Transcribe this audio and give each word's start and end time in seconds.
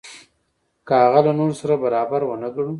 که 0.87 0.93
هغه 1.03 1.19
له 1.25 1.31
نورو 1.37 1.55
سره 1.61 1.75
برابر 1.83 2.21
ونه 2.25 2.49
ګڼو. 2.55 2.69